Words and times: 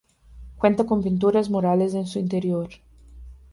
Cuenta 0.57 0.87
con 0.87 1.03
pinturas 1.03 1.51
murales 1.51 1.93
en 1.93 2.07
su 2.07 2.17
interior. 2.17 2.69